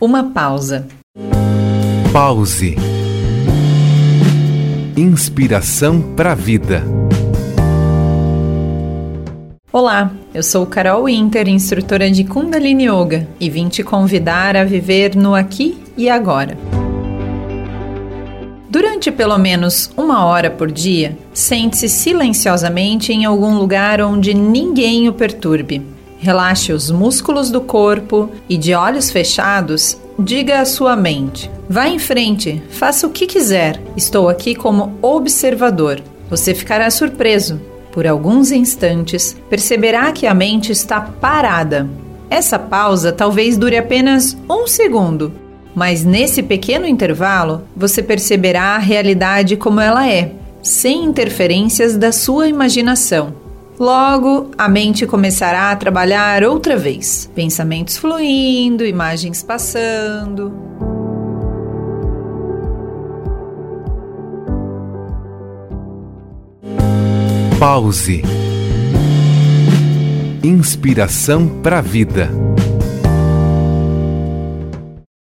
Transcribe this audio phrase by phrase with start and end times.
[0.00, 0.86] Uma pausa.
[2.12, 2.76] Pause.
[4.96, 6.84] Inspiração para a vida.
[9.72, 15.16] Olá, eu sou Carol Winter, instrutora de Kundalini Yoga, e vim te convidar a viver
[15.16, 16.56] no aqui e agora.
[18.70, 25.12] Durante pelo menos uma hora por dia, sente-se silenciosamente em algum lugar onde ninguém o
[25.12, 31.88] perturbe Relaxe os músculos do corpo e, de olhos fechados, diga à sua mente: vá
[31.88, 36.02] em frente, faça o que quiser, estou aqui como observador.
[36.28, 37.60] Você ficará surpreso.
[37.92, 41.88] Por alguns instantes, perceberá que a mente está parada.
[42.28, 45.32] Essa pausa talvez dure apenas um segundo,
[45.74, 52.48] mas nesse pequeno intervalo você perceberá a realidade como ela é, sem interferências da sua
[52.48, 53.47] imaginação.
[53.78, 57.30] Logo, a mente começará a trabalhar outra vez.
[57.34, 60.52] Pensamentos fluindo, imagens passando.
[67.58, 68.22] Pause.
[70.42, 72.30] Inspiração para a vida.